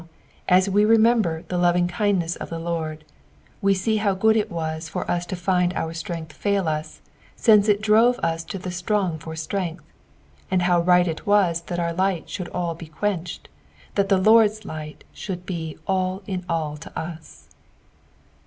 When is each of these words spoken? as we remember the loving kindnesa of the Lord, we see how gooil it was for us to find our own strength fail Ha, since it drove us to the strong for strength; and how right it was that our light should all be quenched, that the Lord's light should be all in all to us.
as 0.49 0.67
we 0.67 0.83
remember 0.83 1.43
the 1.49 1.59
loving 1.59 1.87
kindnesa 1.87 2.35
of 2.41 2.49
the 2.49 2.57
Lord, 2.57 3.05
we 3.61 3.75
see 3.75 3.97
how 3.97 4.15
gooil 4.15 4.35
it 4.35 4.49
was 4.49 4.89
for 4.89 5.05
us 5.11 5.27
to 5.27 5.35
find 5.35 5.75
our 5.75 5.89
own 5.89 5.93
strength 5.93 6.33
fail 6.33 6.63
Ha, 6.63 6.81
since 7.35 7.69
it 7.69 7.83
drove 7.83 8.17
us 8.23 8.43
to 8.45 8.57
the 8.57 8.71
strong 8.71 9.19
for 9.19 9.35
strength; 9.35 9.83
and 10.49 10.63
how 10.63 10.81
right 10.81 11.07
it 11.07 11.27
was 11.27 11.61
that 11.67 11.77
our 11.77 11.93
light 11.93 12.31
should 12.31 12.47
all 12.49 12.73
be 12.73 12.87
quenched, 12.87 13.47
that 13.93 14.09
the 14.09 14.17
Lord's 14.17 14.65
light 14.65 15.03
should 15.13 15.45
be 15.45 15.77
all 15.85 16.23
in 16.25 16.45
all 16.49 16.77
to 16.77 16.99
us. 16.99 17.47